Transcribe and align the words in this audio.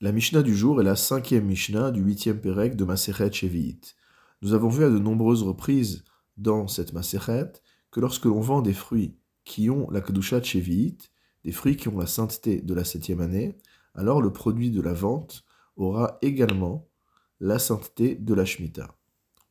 La 0.00 0.10
Mishnah 0.10 0.42
du 0.42 0.56
jour 0.56 0.80
est 0.80 0.84
la 0.84 0.96
cinquième 0.96 1.46
Mishnah 1.46 1.92
du 1.92 2.02
huitième 2.02 2.40
Pérec 2.40 2.74
de 2.74 2.84
Maseret 2.84 3.30
Shevi'it. 3.30 3.94
Nous 4.42 4.52
avons 4.52 4.68
vu 4.68 4.84
à 4.84 4.90
de 4.90 4.98
nombreuses 4.98 5.44
reprises 5.44 6.02
dans 6.36 6.66
cette 6.66 6.92
Maseret 6.92 7.52
que 7.92 8.00
lorsque 8.00 8.24
l'on 8.24 8.40
vend 8.40 8.60
des 8.60 8.74
fruits 8.74 9.16
qui 9.44 9.70
ont 9.70 9.88
la 9.90 10.00
Kedusha 10.00 10.42
Shevi'it, 10.42 11.12
des 11.44 11.52
fruits 11.52 11.76
qui 11.76 11.86
ont 11.86 11.96
la 11.96 12.08
sainteté 12.08 12.60
de 12.60 12.74
la 12.74 12.82
septième 12.82 13.20
année, 13.20 13.56
alors 13.94 14.20
le 14.20 14.32
produit 14.32 14.72
de 14.72 14.80
la 14.80 14.92
vente 14.92 15.44
aura 15.76 16.18
également 16.22 16.88
la 17.38 17.60
sainteté 17.60 18.16
de 18.16 18.34
la 18.34 18.44
Shemitah. 18.44 18.96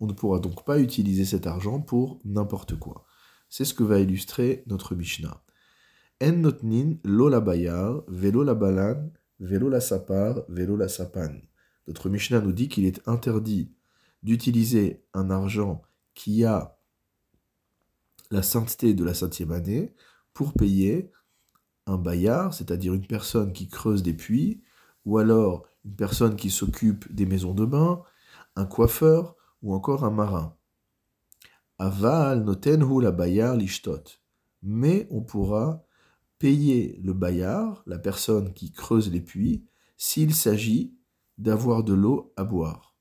On 0.01 0.07
ne 0.07 0.13
pourra 0.13 0.39
donc 0.39 0.65
pas 0.65 0.77
utiliser 0.77 1.23
cet 1.23 1.47
argent 1.47 1.79
pour 1.79 2.19
n'importe 2.25 2.77
quoi. 2.77 3.05
C'est 3.47 3.65
ce 3.65 3.73
que 3.73 3.83
va 3.83 3.99
illustrer 3.99 4.65
notre 4.67 4.93
Mishnah. 4.93 5.41
En 6.21 6.33
notnin 6.33 6.95
lo 7.05 7.29
la 7.29 7.39
bayar, 7.39 8.03
velo 8.09 8.43
la 8.43 8.55
balan, 8.55 9.09
velo 9.39 9.69
la 9.69 9.81
sapar, 9.81 10.43
velo 10.49 10.75
la 10.75 10.87
sapan. 10.87 11.41
Notre 11.87 12.09
Mishnah 12.09 12.41
nous 12.41 12.53
dit 12.53 12.69
qu'il 12.69 12.85
est 12.85 13.07
interdit 13.07 13.71
d'utiliser 14.23 15.03
un 15.13 15.29
argent 15.29 15.81
qui 16.13 16.45
a 16.45 16.77
la 18.31 18.41
sainteté 18.41 18.93
de 18.93 19.03
la 19.03 19.13
septième 19.13 19.51
année 19.51 19.93
pour 20.33 20.53
payer 20.53 21.11
un 21.85 21.97
bayard, 21.97 22.53
c'est-à-dire 22.53 22.93
une 22.93 23.05
personne 23.05 23.51
qui 23.53 23.67
creuse 23.67 24.03
des 24.03 24.13
puits, 24.13 24.61
ou 25.05 25.17
alors 25.17 25.65
une 25.85 25.95
personne 25.95 26.35
qui 26.35 26.49
s'occupe 26.49 27.13
des 27.13 27.25
maisons 27.25 27.53
de 27.53 27.65
bain, 27.65 28.01
un 28.55 28.65
coiffeur 28.65 29.35
ou 29.61 29.73
encore 29.73 30.03
un 30.03 30.11
marin. 30.11 30.55
Aval 31.77 32.43
notenhu 32.43 33.01
la 33.01 33.11
bayar 33.11 33.57
lishtot. 33.57 34.03
Mais 34.61 35.07
on 35.11 35.21
pourra 35.21 35.83
payer 36.43 36.99
le 37.01 37.13
bayard, 37.13 37.83
la 37.87 37.97
personne 37.97 38.51
qui 38.51 38.73
creuse 38.73 39.09
les 39.09 39.21
puits, 39.21 39.63
s'il 39.95 40.35
s'agit 40.35 40.93
d'avoir 41.37 41.85
de 41.85 41.93
l'eau 41.93 42.33
à 42.35 42.43
boire. 42.43 42.97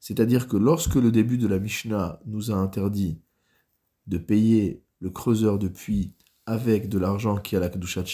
C'est-à-dire 0.00 0.48
que 0.48 0.56
lorsque 0.56 0.94
le 0.94 1.12
début 1.12 1.36
de 1.36 1.46
la 1.46 1.58
Mishnah 1.58 2.18
nous 2.24 2.50
a 2.50 2.54
interdit 2.54 3.20
de 4.06 4.16
payer 4.16 4.86
le 5.00 5.10
creuseur 5.10 5.58
de 5.58 5.68
puits 5.68 6.16
avec 6.46 6.88
de 6.88 6.98
l'argent 6.98 7.36
qui 7.36 7.56
a 7.56 7.60
la 7.60 7.68
Kedusha 7.68 8.04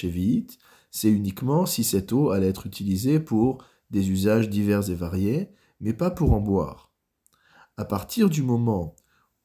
c'est 0.90 1.08
uniquement 1.08 1.66
si 1.66 1.84
cette 1.84 2.12
eau 2.12 2.30
allait 2.30 2.48
être 2.48 2.66
utilisée 2.66 3.20
pour 3.20 3.64
des 3.90 4.10
usages 4.10 4.50
divers 4.50 4.90
et 4.90 4.96
variés, 4.96 5.50
mais 5.78 5.92
pas 5.92 6.10
pour 6.10 6.32
en 6.32 6.40
boire. 6.40 6.90
À 7.76 7.84
partir 7.84 8.28
du 8.28 8.42
moment 8.42 8.96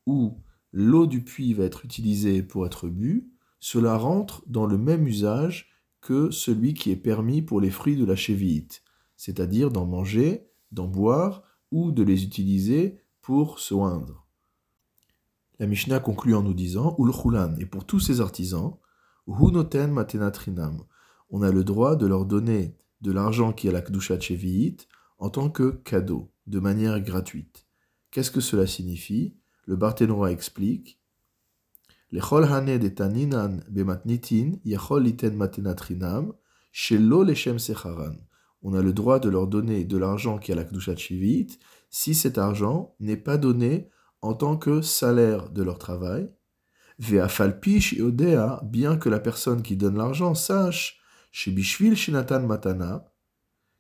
où 0.08 0.40
l'eau 0.72 1.06
du 1.06 1.24
puits 1.24 1.54
va 1.54 1.66
être 1.66 1.86
utilisée 1.86 2.42
pour 2.42 2.66
être 2.66 2.88
bue, 2.88 3.30
cela 3.60 3.98
rentre 3.98 4.44
dans 4.48 4.66
le 4.66 4.78
même 4.78 5.08
usage 5.08 5.70
que 6.02 6.32
celui 6.32 6.74
qui 6.74 6.92
est 6.92 6.96
permis 6.96 7.42
pour 7.42 7.60
les 7.60 7.72
fruits 7.72 7.98
de 7.98 8.06
la 8.06 8.16
chévite, 8.16 8.84
c'est-à-dire 9.18 9.70
d'en 9.70 9.86
manger, 9.86 10.48
d'en 10.72 10.88
boire 10.88 11.44
ou 11.72 11.92
de 11.92 12.04
les 12.04 12.24
utiliser 12.24 13.02
pour 13.22 13.60
se 13.60 13.74
oindre. 13.74 14.26
La 15.60 15.68
Mishnah 15.68 16.00
conclut 16.00 16.36
en 16.36 16.42
nous 16.42 16.54
disant 16.54 16.96
Ulchulan, 16.98 17.56
et 17.60 17.66
pour 17.66 17.86
tous 17.86 18.00
ces 18.00 18.22
artisans, 18.22 18.78
on 19.28 19.54
a 21.42 21.52
le 21.52 21.64
droit 21.64 21.98
de 21.98 22.08
leur 22.08 22.26
donner 22.26 22.78
de 23.02 23.12
l'argent 23.12 23.54
qui 23.54 23.68
est 23.68 23.72
la 23.72 23.82
Kdusha 23.82 24.18
en 25.20 25.30
tant 25.30 25.50
que 25.50 25.82
cadeau, 25.84 26.32
de 26.48 26.60
manière 26.60 27.00
gratuite. 27.02 27.68
Qu'est-ce 28.12 28.32
que 28.32 28.40
cela 28.40 28.66
signifie? 28.66 29.36
Le 29.66 29.76
Barthénois 29.76 30.32
explique 30.32 30.99
on 38.62 38.74
a 38.74 38.82
le 38.82 38.94
droit 38.94 39.20
de 39.20 39.30
leur 39.30 39.48
donner 39.48 39.86
de 39.86 39.98
l'argent 39.98 40.38
qui 40.38 40.52
a 40.52 40.56
la 40.56 40.64
Kdushat 40.64 40.98
Shivit 40.98 41.60
si 41.90 42.14
cet 42.14 42.38
argent 42.38 42.96
n'est 43.00 43.18
pas 43.18 43.38
donné 43.38 43.90
en 44.22 44.34
tant 44.34 44.58
que 44.58 44.82
salaire 44.82 45.50
de 45.50 45.64
leur 45.64 45.78
travail. 45.78 46.30
odea, 47.00 48.62
bien 48.64 48.98
que 48.98 49.10
la 49.10 49.20
personne 49.20 49.62
qui 49.62 49.78
donne 49.78 49.98
l'argent 49.98 50.36
sache, 50.36 51.00
chez 51.32 51.52
Bishvil 51.52 51.96
Shinatan 51.96 52.42
Matana, 52.42 53.06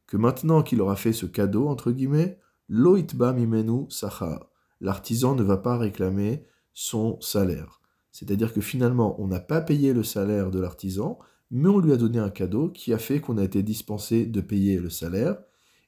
que 0.07 0.17
maintenant 0.17 0.63
qu'il 0.63 0.81
aura 0.81 0.95
fait 0.95 1.13
ce 1.13 1.25
cadeau, 1.25 1.67
entre 1.67 1.91
guillemets, 1.91 2.39
loitba 2.67 3.33
mimenu 3.33 3.89
sachar, 3.89 4.49
l'artisan 4.79 5.35
ne 5.35 5.43
va 5.43 5.57
pas 5.57 5.77
réclamer 5.77 6.45
son 6.73 7.19
salaire. 7.21 7.78
C'est-à-dire 8.11 8.53
que 8.53 8.61
finalement, 8.61 9.19
on 9.21 9.27
n'a 9.27 9.39
pas 9.39 9.61
payé 9.61 9.93
le 9.93 10.03
salaire 10.03 10.51
de 10.51 10.59
l'artisan, 10.59 11.19
mais 11.51 11.69
on 11.69 11.79
lui 11.79 11.93
a 11.93 11.97
donné 11.97 12.19
un 12.19 12.29
cadeau 12.29 12.69
qui 12.69 12.93
a 12.93 12.97
fait 12.97 13.21
qu'on 13.21 13.37
a 13.37 13.43
été 13.43 13.63
dispensé 13.63 14.25
de 14.25 14.41
payer 14.41 14.77
le 14.77 14.89
salaire, 14.89 15.37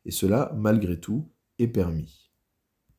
et 0.05 0.11
cela, 0.11 0.51
malgré 0.57 0.99
tout, 0.99 1.29
est 1.59 1.67
permis. 1.67 2.30